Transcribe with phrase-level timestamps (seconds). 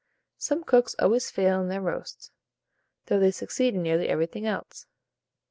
[0.39, 2.31] Some cooks always fail in their roasts,
[3.05, 4.87] though they succeed in nearly everything else.